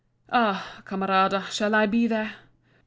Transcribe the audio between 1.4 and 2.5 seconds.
shall I be there?